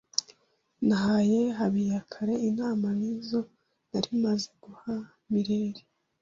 Nahaye 0.87 1.39
Habiyakare 1.57 2.33
inama 2.49 2.87
nkizo 2.97 3.39
nari 3.89 4.09
maze 4.23 4.47
guha 4.63 4.93
Mirelle. 5.31 5.83